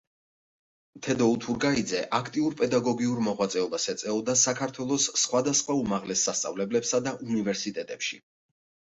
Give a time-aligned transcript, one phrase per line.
[1.07, 8.19] თედო უთურგაიძე აქტიურ პედაგოგიურ მოღვაწეობას ეწეოდა საქართველოს სხვადასხვა უმაღლეს სასწავლებლებსა და უნივერსიტეტებში.